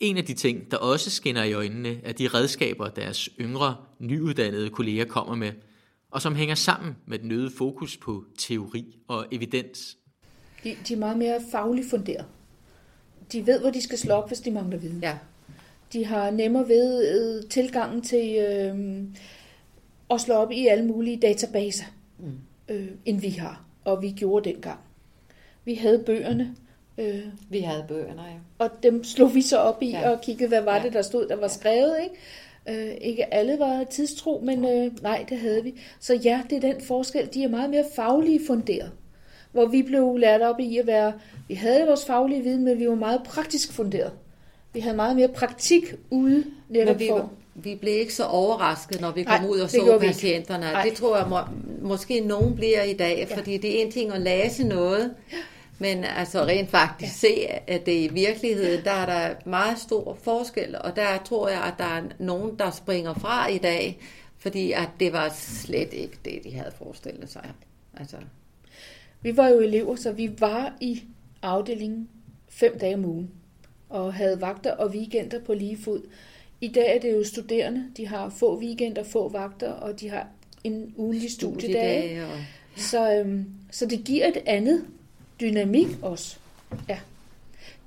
En 0.00 0.16
af 0.16 0.24
de 0.24 0.34
ting, 0.34 0.70
der 0.70 0.76
også 0.76 1.10
skinner 1.10 1.42
i 1.44 1.52
øjnene, 1.52 2.00
er 2.04 2.12
de 2.12 2.28
redskaber, 2.28 2.88
deres 2.88 3.28
yngre, 3.40 3.76
nyuddannede 3.98 4.70
kolleger 4.70 5.04
kommer 5.04 5.34
med, 5.34 5.52
og 6.10 6.22
som 6.22 6.34
hænger 6.34 6.54
sammen 6.54 6.96
med 7.06 7.18
den 7.18 7.32
øgede 7.32 7.50
fokus 7.58 7.96
på 7.96 8.24
teori 8.38 8.98
og 9.08 9.26
evidens. 9.30 9.96
De, 10.64 10.76
de 10.88 10.94
er 10.94 10.98
meget 10.98 11.18
mere 11.18 11.40
fagligt 11.52 11.90
funderet. 11.90 12.26
De 13.32 13.46
ved, 13.46 13.60
hvor 13.60 13.70
de 13.70 13.82
skal 13.82 13.98
slå 13.98 14.14
op, 14.14 14.28
hvis 14.28 14.40
de 14.40 14.50
mangler 14.50 14.78
viden. 14.78 15.00
Ja. 15.02 15.18
De 15.92 16.04
har 16.06 16.30
nemmere 16.30 16.68
ved 16.68 17.08
øh, 17.08 17.48
tilgangen 17.50 18.02
til 18.02 18.36
øh, 18.36 19.02
at 20.10 20.20
slå 20.20 20.34
op 20.34 20.52
i 20.52 20.66
alle 20.66 20.84
mulige 20.84 21.16
databaser, 21.16 21.84
mm. 22.18 22.32
øh, 22.68 22.88
end 23.04 23.20
vi 23.20 23.28
har, 23.28 23.64
og 23.84 24.02
vi 24.02 24.10
gjorde 24.10 24.50
dengang. 24.50 24.78
Vi 25.64 25.74
havde 25.74 25.98
bøgerne, 26.06 26.54
øh, 26.98 27.20
Vi 27.50 27.60
havde 27.60 27.84
bøgerne, 27.88 28.22
ja. 28.22 28.28
og 28.58 28.70
dem 28.82 29.04
slog 29.04 29.34
vi 29.34 29.42
så 29.42 29.56
op 29.58 29.82
i 29.82 29.90
Ja. 29.90 30.00
ja. 30.00 30.10
og 30.10 30.20
kiggede, 30.20 30.48
hvad 30.48 30.62
var 30.62 30.76
Ja. 30.76 30.82
det, 30.82 30.92
der 30.92 31.02
stod, 31.02 31.28
der 31.28 31.36
var 31.36 31.48
skrevet. 31.48 31.96
Ikke? 32.02 32.90
Øh, 32.90 32.96
ikke 33.00 33.34
alle 33.34 33.58
var 33.58 33.84
tidstro, 33.84 34.40
men 34.44 34.64
øh, 34.64 35.02
nej, 35.02 35.24
det 35.28 35.38
havde 35.38 35.62
vi. 35.62 35.74
Så 36.00 36.14
ja, 36.14 36.42
det 36.50 36.56
er 36.64 36.72
den 36.72 36.80
forskel. 36.80 37.28
De 37.34 37.44
er 37.44 37.48
meget 37.48 37.70
mere 37.70 37.84
faglige 37.96 38.40
funderet. 38.46 38.90
Hvor 39.52 39.66
vi 39.66 39.82
blev 39.82 40.16
lært 40.16 40.42
op 40.42 40.60
i 40.60 40.78
at 40.78 40.86
være, 40.86 41.12
vi 41.48 41.54
havde 41.54 41.86
vores 41.86 42.04
faglige 42.04 42.42
viden, 42.42 42.64
men 42.64 42.78
vi 42.78 42.88
var 42.88 42.94
meget 42.94 43.20
praktisk 43.24 43.72
funderet. 43.72 44.12
Vi 44.72 44.80
havde 44.80 44.96
meget 44.96 45.16
mere 45.16 45.28
praktik 45.28 45.82
ude 46.10 46.44
netop 46.68 46.98
vi, 46.98 47.08
for. 47.08 47.32
vi 47.54 47.74
blev 47.74 48.00
ikke 48.00 48.14
så 48.14 48.24
overrasket, 48.24 49.00
når 49.00 49.10
vi 49.10 49.22
Nej, 49.22 49.38
kom 49.38 49.48
ud 49.48 49.58
og 49.58 49.70
så 49.70 49.98
patienterne. 50.00 50.64
Nej. 50.72 50.82
Det 50.84 50.92
tror 50.92 51.16
jeg 51.16 51.28
må, 51.28 51.38
måske 51.82 52.20
nogen 52.20 52.54
bliver 52.54 52.82
i 52.82 52.92
dag, 52.92 53.26
Ja. 53.30 53.36
fordi 53.36 53.56
det 53.58 53.78
er 53.80 53.84
en 53.84 53.92
ting 53.92 54.12
at 54.12 54.20
læse 54.20 54.64
noget, 54.64 55.14
men 55.78 56.04
altså 56.04 56.44
rent 56.44 56.70
faktisk 56.70 57.20
se, 57.20 57.46
at 57.66 57.86
det 57.86 57.92
i 57.92 58.08
virkeligheden, 58.12 58.84
der 58.84 58.90
er 58.90 59.06
der 59.06 59.34
meget 59.46 59.78
stor 59.78 60.18
forskel, 60.22 60.76
og 60.80 60.96
der 60.96 61.18
tror 61.24 61.48
jeg, 61.48 61.60
at 61.62 61.74
der 61.78 61.84
er 61.84 62.02
nogen, 62.18 62.58
der 62.58 62.70
springer 62.70 63.14
fra 63.14 63.48
i 63.48 63.58
dag, 63.58 63.98
fordi 64.38 64.72
at 64.72 64.88
det 65.00 65.12
var 65.12 65.32
slet 65.34 65.92
ikke 65.92 66.18
det, 66.24 66.40
de 66.44 66.52
havde 66.54 66.72
forestillet 66.78 67.30
sig. 67.30 67.50
Altså, 67.96 68.16
Vi 69.22 69.36
var 69.36 69.48
jo 69.48 69.60
elever, 69.60 69.96
så 69.96 70.12
vi 70.12 70.30
var 70.38 70.72
i 70.80 71.02
afdelingen 71.42 72.08
fem 72.48 72.78
dage 72.78 72.94
om 72.94 73.04
ugen, 73.04 73.30
og 73.92 74.14
havde 74.14 74.40
vagter 74.40 74.72
og 74.72 74.90
weekender 74.90 75.40
på 75.40 75.54
lige 75.54 75.76
fod. 75.76 76.02
I 76.60 76.68
dag 76.68 76.96
er 76.96 77.00
det 77.00 77.12
jo 77.12 77.24
studerende, 77.24 77.84
de 77.96 78.06
har 78.08 78.28
få 78.28 78.58
weekender, 78.58 79.02
få 79.02 79.28
vagter, 79.28 79.70
og 79.70 80.00
de 80.00 80.08
har 80.08 80.26
en 80.64 80.94
ugenlig 80.96 81.30
studiedag. 81.30 82.22
og 82.22 82.28
Så, 82.76 83.12
øhm, 83.14 83.44
så 83.70 83.86
det 83.86 84.04
giver 84.04 84.26
et 84.26 84.42
andet 84.46 84.84
dynamik 85.40 85.88
også. 86.02 86.36
Ja. 86.88 86.98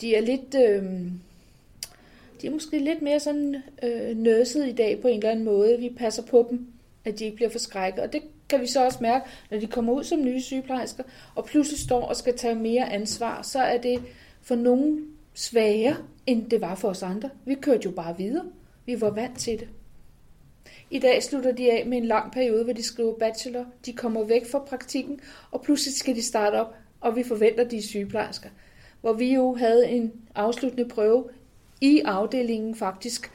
De 0.01 0.15
er 0.15 0.21
lidt, 0.21 0.55
øhm, 0.55 1.11
de 2.41 2.47
er 2.47 2.51
måske 2.51 2.79
lidt 2.79 3.01
mere 3.01 3.19
sådan 3.19 3.55
øh, 3.83 4.17
nøset 4.17 4.67
i 4.67 4.71
dag 4.71 5.01
på 5.01 5.07
en 5.07 5.17
eller 5.17 5.31
anden 5.31 5.45
måde. 5.45 5.79
Vi 5.79 5.89
passer 5.97 6.23
på 6.23 6.47
dem, 6.49 6.67
at 7.05 7.19
de 7.19 7.25
ikke 7.25 7.35
bliver 7.35 7.49
forskrækket. 7.49 8.03
Og 8.03 8.13
det 8.13 8.21
kan 8.49 8.61
vi 8.61 8.67
så 8.67 8.85
også 8.85 8.97
mærke, 9.01 9.25
når 9.51 9.59
de 9.59 9.67
kommer 9.67 9.93
ud 9.93 10.03
som 10.03 10.23
nye 10.23 10.41
sygeplejersker, 10.41 11.03
og 11.35 11.45
pludselig 11.45 11.79
står 11.79 12.01
og 12.01 12.15
skal 12.15 12.37
tage 12.37 12.55
mere 12.55 12.93
ansvar, 12.93 13.41
så 13.41 13.59
er 13.59 13.77
det 13.77 14.01
for 14.41 14.55
nogen 14.55 15.14
svagere, 15.35 15.95
end 16.27 16.49
det 16.49 16.61
var 16.61 16.75
for 16.75 16.89
os 16.89 17.03
andre. 17.03 17.29
Vi 17.45 17.55
kørte 17.55 17.81
jo 17.85 17.91
bare 17.91 18.17
videre. 18.17 18.45
Vi 18.85 19.01
var 19.01 19.09
vant 19.09 19.39
til 19.39 19.59
det. 19.59 19.67
I 20.89 20.99
dag 20.99 21.23
slutter 21.23 21.51
de 21.51 21.71
af 21.71 21.85
med 21.85 21.97
en 21.97 22.05
lang 22.05 22.31
periode, 22.31 22.63
hvor 22.63 22.73
de 22.73 22.83
skriver 22.83 23.17
bachelor. 23.19 23.65
De 23.85 23.93
kommer 23.93 24.23
væk 24.23 24.51
fra 24.51 24.59
praktikken, 24.59 25.19
og 25.51 25.61
pludselig 25.61 25.95
skal 25.95 26.15
de 26.15 26.23
starte 26.23 26.55
op, 26.55 26.75
og 27.01 27.15
vi 27.15 27.23
forventer, 27.23 27.63
de 27.63 27.77
er 27.77 27.81
sygeplejersker. 27.81 28.49
Hvor 29.01 29.13
vi 29.13 29.33
jo 29.33 29.55
havde 29.55 29.87
en 29.87 30.13
afsluttende 30.35 30.89
prøve 30.89 31.23
i 31.81 32.01
afdelingen 32.05 32.75
faktisk, 32.75 33.31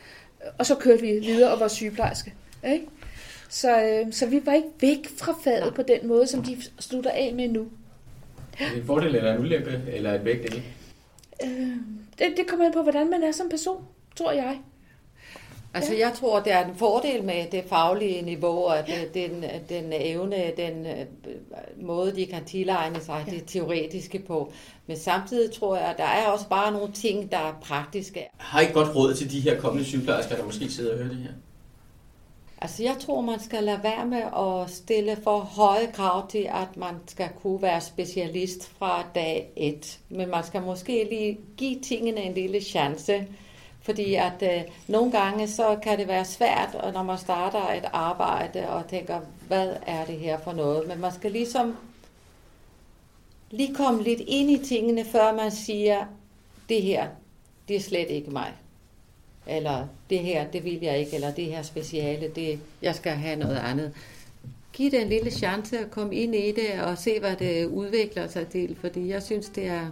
og 0.59 0.67
så 0.67 0.75
kørte 0.75 1.03
vi 1.03 1.19
videre 1.19 1.53
og 1.53 1.61
var 1.61 1.69
sygeplejerske. 1.69 2.35
Ikke? 2.73 2.87
Så, 3.49 3.83
øh, 3.85 4.13
så 4.13 4.27
vi 4.27 4.47
var 4.47 4.53
ikke 4.53 4.69
væk 4.81 5.09
fra 5.19 5.35
faget 5.45 5.61
Nej. 5.61 5.75
på 5.75 5.83
den 5.83 6.09
måde, 6.09 6.27
som 6.27 6.43
de 6.43 6.57
slutter 6.79 7.11
af 7.11 7.33
med 7.35 7.49
nu. 7.49 7.69
Er 8.61 8.69
det 8.69 8.79
en 8.79 8.87
fordel 8.87 9.15
eller 9.15 9.35
en 9.35 9.41
ulempe, 9.41 9.81
eller 9.87 10.15
et 10.15 10.21
begge 10.21 10.43
dele? 10.43 10.63
Øh, 11.45 11.77
det, 12.19 12.27
det 12.37 12.47
kommer 12.49 12.67
an 12.67 12.73
på, 12.73 12.83
hvordan 12.83 13.11
man 13.11 13.23
er 13.23 13.33
som 13.33 13.49
person, 13.49 13.85
tror 14.17 14.33
jeg. 14.33 14.59
Altså, 15.75 15.95
jeg 15.95 16.13
tror, 16.15 16.41
det 16.41 16.53
er 16.53 16.65
en 16.69 16.75
fordel 16.77 17.25
med 17.25 17.45
det 17.53 17.65
faglige 17.69 18.23
niveau, 18.23 18.65
og 18.65 18.77
det- 18.87 19.15
den, 19.15 19.45
den 19.69 19.93
evne, 19.93 20.37
den 20.57 20.87
øh, 20.87 21.07
måde, 21.87 22.17
de 22.17 22.27
kan 22.27 22.45
tilegne 22.45 23.01
sig 23.01 23.25
det 23.31 23.43
teoretiske 23.47 24.19
på. 24.19 24.53
Men 24.87 24.97
samtidig 24.97 25.53
tror 25.53 25.77
jeg, 25.77 25.85
at 25.87 25.97
der 25.99 26.05
er 26.05 26.27
også 26.27 26.49
bare 26.49 26.73
nogle 26.73 26.93
ting, 26.93 27.33
der 27.33 27.39
er 27.39 27.53
praktiske. 27.63 28.27
Har 28.39 28.61
I 28.61 28.63
ikke 28.63 28.75
godt 28.75 28.97
råd 28.97 29.15
til 29.15 29.31
de 29.31 29.41
her 29.41 29.61
kommende 29.61 29.85
sygeplejersker, 29.89 30.37
der 30.37 30.45
måske 30.45 30.69
sidder 30.69 30.93
og 30.93 30.99
hører 30.99 31.09
det 31.09 31.19
her? 31.19 31.31
Altså, 32.63 32.83
jeg 32.83 32.97
tror, 33.01 33.21
man 33.21 33.41
skal 33.41 33.65
lade 33.65 33.83
være 33.83 34.07
med 34.07 34.23
at 34.37 34.71
stille 34.71 35.17
for 35.25 35.39
høje 35.39 35.87
krav 35.93 36.29
til, 36.29 36.49
at 36.51 36.77
man 36.77 36.95
skal 37.07 37.29
kunne 37.43 37.63
være 37.63 37.81
specialist 37.81 38.69
fra 38.79 39.05
dag 39.15 39.51
et. 39.57 39.99
Men 40.09 40.31
man 40.31 40.45
skal 40.45 40.63
måske 40.63 41.07
lige 41.11 41.39
give 41.57 41.81
tingene 41.81 42.21
en 42.21 42.35
lille 42.35 42.61
chance. 42.61 43.27
Fordi 43.83 44.15
at 44.15 44.43
øh, 44.43 44.63
nogle 44.89 45.13
gange 45.13 45.49
så 45.49 45.79
kan 45.83 45.99
det 45.99 46.09
være 46.09 46.25
svært, 46.25 46.75
og 46.75 46.93
når 46.93 47.03
man 47.03 47.19
starter 47.19 47.73
et 47.73 47.85
arbejde 47.93 48.69
og 48.69 48.89
tænker, 48.89 49.21
hvad 49.49 49.77
er 49.87 50.05
det 50.05 50.19
her 50.19 50.39
for 50.39 50.53
noget? 50.53 50.89
Men 50.89 51.01
man 51.01 51.13
skal 51.13 51.33
ligesom 51.33 51.77
lige 53.51 53.75
komme 53.75 54.03
lidt 54.03 54.21
ind 54.21 54.51
i 54.51 54.65
tingene, 54.65 55.05
før 55.05 55.35
man 55.35 55.51
siger, 55.51 56.05
det 56.69 56.83
her, 56.83 57.09
det 57.69 57.77
er 57.77 57.81
slet 57.81 58.11
ikke 58.11 58.31
mig. 58.31 58.53
Eller 59.47 59.87
det 60.11 60.19
her, 60.19 60.47
det 60.47 60.65
vil 60.65 60.79
jeg 60.83 60.99
ikke, 60.99 61.15
eller 61.15 61.31
det 61.31 61.45
her 61.45 61.63
speciale, 61.63 62.29
det, 62.35 62.59
jeg 62.83 62.95
skal 62.95 63.13
have 63.13 63.37
noget 63.37 63.57
andet. 63.57 63.93
Giv 64.73 64.91
det 64.91 65.03
en 65.03 65.09
lille 65.09 65.31
chance 65.31 65.79
at 65.79 65.91
komme 65.91 66.15
ind 66.15 66.35
i 66.35 66.53
det 66.53 66.83
og 66.83 66.99
se, 66.99 67.21
hvad 67.21 67.37
det 67.37 67.67
udvikler 67.67 68.29
sig 68.29 68.47
til, 68.47 68.77
fordi 68.81 69.09
jeg 69.09 69.23
synes, 69.23 69.49
det 69.49 69.67
er 69.67 69.87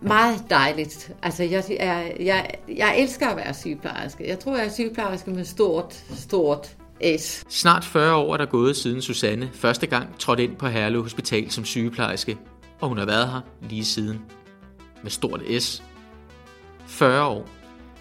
meget 0.00 0.44
dejligt. 0.50 1.12
Altså, 1.22 1.42
jeg, 1.42 1.64
jeg, 1.70 2.16
jeg, 2.20 2.54
jeg 2.76 3.00
elsker 3.00 3.28
at 3.28 3.36
være 3.36 3.54
sygeplejerske. 3.54 4.28
Jeg 4.28 4.38
tror, 4.38 4.56
jeg 4.56 4.66
er 4.66 4.70
sygeplejerske 4.70 5.30
med 5.30 5.44
stort, 5.44 6.04
stort 6.14 6.76
S. 7.18 7.44
Snart 7.48 7.84
40 7.84 8.14
år 8.14 8.32
er 8.32 8.36
der 8.36 8.46
gået 8.46 8.76
siden 8.76 9.02
Susanne 9.02 9.50
første 9.52 9.86
gang 9.86 10.18
trådte 10.18 10.44
ind 10.44 10.56
på 10.56 10.66
Herlev 10.66 11.02
Hospital 11.02 11.50
som 11.50 11.64
sygeplejerske, 11.64 12.38
og 12.80 12.88
hun 12.88 12.98
har 12.98 13.06
været 13.06 13.28
her 13.28 13.40
lige 13.70 13.84
siden. 13.84 14.37
Med 15.02 15.10
stort 15.10 15.42
S. 15.60 15.82
40 16.86 17.26
år. 17.26 17.48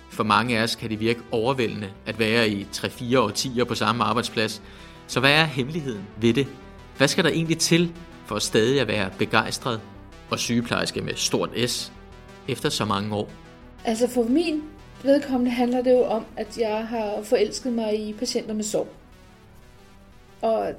For 0.09 0.23
mange 0.23 0.59
af 0.59 0.63
os 0.63 0.75
kan 0.75 0.89
det 0.89 0.99
virke 0.99 1.19
overvældende 1.31 1.89
at 2.05 2.19
være 2.19 2.49
i 2.49 2.67
3-4 2.73 3.17
årtier 3.17 3.63
på 3.63 3.75
samme 3.75 4.03
arbejdsplads. 4.03 4.61
Så 5.07 5.19
hvad 5.19 5.31
er 5.31 5.43
hemmeligheden 5.43 6.03
ved 6.21 6.33
det? 6.33 6.47
Hvad 6.97 7.07
skal 7.07 7.23
der 7.23 7.29
egentlig 7.29 7.57
til 7.57 7.93
for 8.25 8.39
stadig 8.39 8.81
at 8.81 8.87
være 8.87 9.09
begejstret 9.17 9.81
og 10.29 10.39
sygeplejerske 10.39 11.01
med 11.01 11.15
stort 11.15 11.49
S 11.67 11.91
efter 12.47 12.69
så 12.69 12.85
mange 12.85 13.15
år? 13.15 13.29
Altså 13.85 14.09
for 14.09 14.23
min 14.23 14.63
vedkommende 15.03 15.51
handler 15.51 15.81
det 15.81 15.91
jo 15.91 16.03
om, 16.03 16.25
at 16.37 16.57
jeg 16.57 16.87
har 16.87 17.21
forelsket 17.23 17.73
mig 17.73 18.09
i 18.09 18.13
patienter 18.13 18.53
med 18.53 18.63
sorg. 18.63 18.87
Og 20.41 20.69
øh, 20.69 20.75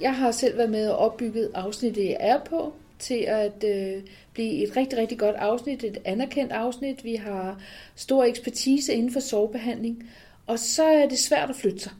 jeg 0.00 0.16
har 0.16 0.30
selv 0.30 0.58
været 0.58 0.70
med 0.70 0.88
og 0.88 0.98
opbygget 0.98 1.50
afsnittet, 1.54 2.04
jeg 2.04 2.16
er 2.20 2.38
på, 2.50 2.74
til 3.02 3.24
at 3.28 3.64
øh, 3.64 4.02
blive 4.32 4.68
et 4.68 4.76
rigtig, 4.76 4.98
rigtig 4.98 5.18
godt 5.18 5.36
afsnit, 5.36 5.84
et 5.84 5.98
anerkendt 6.04 6.52
afsnit. 6.52 7.04
Vi 7.04 7.14
har 7.14 7.60
stor 7.94 8.24
ekspertise 8.24 8.94
inden 8.94 9.12
for 9.12 9.20
sovebehandling, 9.20 10.10
og 10.46 10.58
så 10.58 10.84
er 10.84 11.08
det 11.08 11.18
svært 11.18 11.50
at 11.50 11.56
flytte 11.56 11.78
sig. 11.78 11.92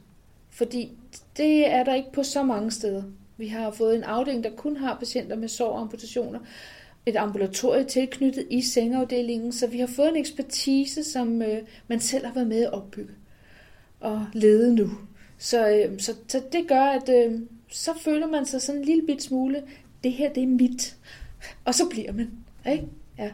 Fordi 0.49 0.91
det 1.37 1.67
er 1.67 1.83
der 1.83 1.95
ikke 1.95 2.11
på 2.11 2.23
så 2.23 2.43
mange 2.43 2.71
steder. 2.71 3.03
Vi 3.37 3.47
har 3.47 3.71
fået 3.71 3.95
en 3.95 4.03
afdeling, 4.03 4.43
der 4.43 4.49
kun 4.49 4.77
har 4.77 4.97
patienter 4.99 5.35
med 5.35 5.47
sår 5.47 5.77
amputationer, 5.77 6.39
et 7.05 7.15
ambulatorie 7.15 7.83
tilknyttet 7.83 8.47
i 8.49 8.61
sengeafdelingen, 8.61 9.51
så 9.51 9.67
vi 9.67 9.79
har 9.79 9.87
fået 9.87 10.09
en 10.09 10.15
ekspertise, 10.15 11.03
som 11.03 11.41
øh, 11.41 11.61
man 11.87 11.99
selv 11.99 12.25
har 12.25 12.33
været 12.33 12.47
med 12.47 12.63
at 12.63 12.73
opbygge 12.73 13.13
og 13.99 14.25
lede 14.33 14.75
nu. 14.75 14.89
Så, 15.37 15.69
øh, 15.69 15.99
så, 15.99 16.15
så 16.27 16.41
det 16.51 16.67
gør, 16.67 16.81
at 16.81 17.09
øh, 17.09 17.39
så 17.69 17.91
føler 17.99 18.27
man 18.27 18.45
sig 18.45 18.61
sådan 18.61 18.81
en 18.81 18.87
lille 18.87 19.05
bit 19.05 19.23
smule, 19.23 19.63
det 20.03 20.11
her 20.11 20.33
det 20.33 20.43
er 20.43 20.47
mit. 20.47 20.97
Og 21.65 21.75
så 21.75 21.89
bliver 21.89 22.11
man. 22.11 22.31
Ikke? 22.71 22.87
Ja. 23.17 23.31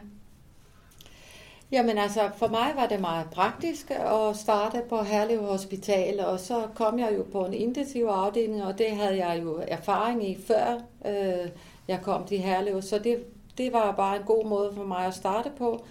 Jamen 1.72 1.98
altså, 1.98 2.30
for 2.36 2.48
mig 2.48 2.72
var 2.76 2.86
det 2.86 3.00
meget 3.00 3.26
praktisk 3.30 3.90
at 3.90 4.36
starte 4.36 4.82
på 4.88 5.02
Herlev 5.02 5.42
Hospital, 5.42 6.20
og 6.20 6.40
så 6.40 6.68
kom 6.74 6.98
jeg 6.98 7.14
jo 7.16 7.26
på 7.32 7.44
en 7.44 7.54
intensiv 7.54 8.04
afdeling, 8.04 8.64
og 8.64 8.78
det 8.78 8.90
havde 8.90 9.26
jeg 9.26 9.42
jo 9.42 9.62
erfaring 9.68 10.28
i 10.28 10.38
før 10.46 10.80
øh, 11.06 11.48
jeg 11.88 12.00
kom 12.02 12.26
til 12.26 12.38
Herlev, 12.38 12.82
så 12.82 12.98
det, 12.98 13.24
det 13.58 13.72
var 13.72 13.92
bare 13.92 14.16
en 14.16 14.22
god 14.22 14.46
måde 14.46 14.72
for 14.76 14.84
mig 14.84 15.06
at 15.06 15.14
starte 15.14 15.50
på. 15.58 15.84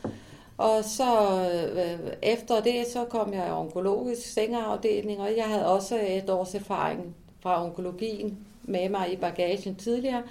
Og 0.57 0.83
så 0.83 1.41
øh, 1.75 2.13
efter 2.21 2.61
det, 2.61 2.87
så 2.93 3.05
kom 3.05 3.33
jeg 3.33 3.47
i 3.47 3.51
onkologisk 3.51 4.33
sengeafdeling, 4.33 5.21
og 5.21 5.37
jeg 5.37 5.45
havde 5.45 5.67
også 5.67 5.99
et 6.07 6.29
års 6.29 6.55
erfaring 6.55 7.15
fra 7.39 7.65
onkologien 7.65 8.37
med 8.63 8.89
mig 8.89 9.13
i 9.13 9.15
bagagen 9.15 9.75
tidligere. 9.75 10.23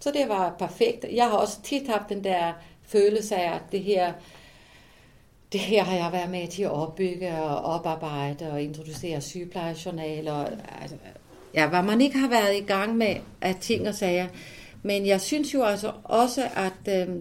Så 0.00 0.10
det 0.10 0.28
var 0.28 0.54
perfekt. 0.58 1.04
Jeg 1.12 1.24
har 1.24 1.36
også 1.36 1.62
tit 1.62 1.88
haft 1.88 2.08
den 2.08 2.24
der 2.24 2.52
følelse 2.82 3.36
af, 3.36 3.54
at 3.54 3.62
det 3.72 3.80
her, 3.80 4.12
det 5.52 5.60
her 5.60 5.84
har 5.84 5.96
jeg 5.96 6.12
været 6.12 6.30
med 6.30 6.48
til 6.48 6.62
at 6.62 6.70
opbygge 6.70 7.42
og 7.42 7.74
oparbejde 7.74 8.52
og 8.52 8.62
introducere 8.62 9.20
sygeplejejournaler. 9.20 10.46
Altså, 10.80 10.96
ja, 11.54 11.68
hvad 11.68 11.82
man 11.82 12.00
ikke 12.00 12.18
har 12.18 12.28
været 12.28 12.56
i 12.56 12.64
gang 12.64 12.96
med 12.96 13.16
af 13.40 13.56
ting 13.60 13.88
og 13.88 13.94
sager. 13.94 14.26
Men 14.82 15.06
jeg 15.06 15.20
synes 15.20 15.54
jo 15.54 15.62
altså 15.62 15.92
også, 16.04 16.42
at 16.56 17.08
øh, 17.08 17.14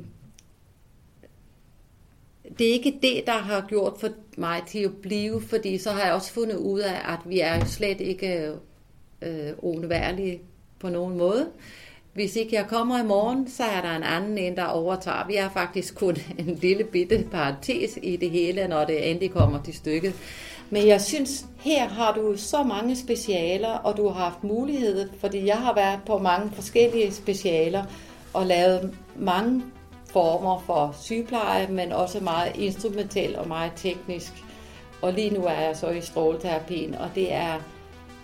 det 2.57 2.67
er 2.67 2.73
ikke 2.73 2.99
det, 3.01 3.23
der 3.25 3.37
har 3.37 3.65
gjort 3.69 3.93
for 3.99 4.09
mig 4.37 4.61
til 4.67 4.79
at 4.79 4.95
blive, 5.01 5.41
fordi 5.41 5.77
så 5.77 5.91
har 5.91 6.05
jeg 6.05 6.13
også 6.13 6.33
fundet 6.33 6.55
ud 6.55 6.79
af, 6.79 7.13
at 7.13 7.19
vi 7.25 7.39
er 7.39 7.65
slet 7.65 8.01
ikke 8.01 8.51
øh, 9.21 9.53
onværlige 9.57 10.41
på 10.79 10.89
nogen 10.89 11.17
måde. 11.17 11.49
Hvis 12.13 12.35
ikke 12.35 12.55
jeg 12.55 12.67
kommer 12.67 12.99
i 12.99 13.03
morgen, 13.03 13.49
så 13.49 13.63
er 13.63 13.81
der 13.81 13.95
en 13.95 14.03
anden 14.03 14.37
en, 14.37 14.55
der 14.55 14.65
overtager. 14.65 15.27
Vi 15.27 15.35
er 15.35 15.49
faktisk 15.49 15.95
kun 15.95 16.17
en 16.39 16.55
lille 16.61 16.83
bitte 16.83 17.25
parentes 17.31 17.99
i 18.03 18.15
det 18.15 18.29
hele, 18.29 18.67
når 18.67 18.85
det 18.85 19.09
endelig 19.09 19.31
kommer 19.31 19.63
til 19.63 19.73
stykket. 19.73 20.13
Men 20.69 20.87
jeg 20.87 21.01
synes, 21.01 21.45
her 21.59 21.87
har 21.87 22.13
du 22.13 22.37
så 22.37 22.63
mange 22.63 22.95
specialer, 22.95 23.69
og 23.69 23.97
du 23.97 24.07
har 24.07 24.23
haft 24.23 24.43
mulighed, 24.43 25.09
fordi 25.19 25.45
jeg 25.45 25.57
har 25.57 25.75
været 25.75 25.99
på 26.05 26.17
mange 26.17 26.51
forskellige 26.51 27.11
specialer 27.11 27.83
og 28.33 28.45
lavet 28.45 28.95
mange 29.15 29.63
former 30.09 30.63
for 30.65 30.95
sygepleje, 31.01 31.67
men 31.67 31.91
også 31.91 32.19
meget 32.19 32.55
instrumentel 32.55 33.35
og 33.35 33.47
meget 33.47 33.71
teknisk. 33.75 34.33
Og 35.01 35.13
lige 35.13 35.29
nu 35.29 35.45
er 35.45 35.61
jeg 35.61 35.77
så 35.77 35.89
i 35.89 36.01
stråleterapien, 36.01 36.95
og 36.95 37.09
det 37.15 37.33
er 37.33 37.53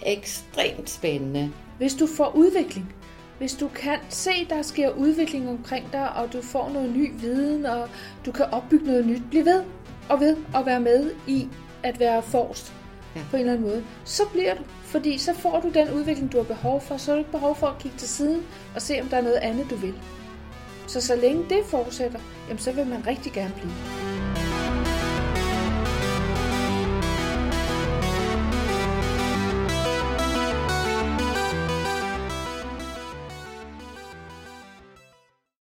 ekstremt 0.06 0.90
spændende. 0.90 1.52
Hvis 1.78 1.94
du 1.94 2.08
får 2.08 2.36
udvikling, 2.36 2.96
hvis 3.40 3.54
du 3.54 3.68
kan 3.68 3.98
se, 4.10 4.32
der 4.50 4.62
sker 4.62 4.90
udvikling 4.90 5.50
omkring 5.50 5.92
dig, 5.92 6.14
og 6.16 6.34
du 6.34 6.42
får 6.42 6.70
noget 6.74 6.96
ny 6.96 7.12
viden, 7.20 7.66
og 7.66 7.90
du 8.26 8.32
kan 8.32 8.46
opbygge 8.46 8.86
noget 8.86 9.06
nyt, 9.06 9.22
bliv 9.30 9.46
ved 9.46 9.64
og 10.10 10.20
ved 10.20 10.38
at 10.56 10.66
være 10.66 10.80
med 10.80 11.12
i 11.28 11.48
at 11.84 12.00
være 12.00 12.22
forrest 12.22 12.74
ja. 13.16 13.22
på 13.32 13.36
en 13.36 13.40
eller 13.40 13.54
anden 13.54 13.68
måde, 13.68 13.84
så 14.06 14.24
bliver 14.32 14.56
du. 14.56 14.62
Fordi 14.84 15.18
så 15.18 15.34
får 15.34 15.60
du 15.60 15.70
den 15.70 15.90
udvikling, 15.90 16.32
du 16.32 16.38
har 16.38 16.44
behov 16.44 16.82
for. 16.82 16.98
Så 16.98 17.12
har 17.12 17.16
du 17.16 17.20
ikke 17.20 17.32
behov 17.32 17.56
for 17.56 17.68
at 17.68 17.78
kigge 17.80 17.98
til 17.98 18.10
siden 18.10 18.44
og 18.76 18.82
se, 18.82 19.02
om 19.02 19.08
der 19.08 19.18
er 19.18 19.22
noget 19.22 19.36
andet, 19.36 19.70
du 19.70 19.76
vil. 19.76 19.94
Så 20.88 21.02
så 21.02 21.16
længe 21.16 21.44
det 21.50 21.66
fortsætter, 21.66 22.20
jamen, 22.48 22.60
så 22.60 22.72
vil 22.72 22.88
man 22.88 23.08
rigtig 23.08 23.32
gerne 23.32 23.54
blive. 23.58 23.99